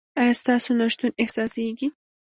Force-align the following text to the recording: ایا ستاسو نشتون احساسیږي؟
ایا 0.19 0.33
ستاسو 0.41 0.69
نشتون 0.79 1.11
احساسیږي؟ 1.23 1.87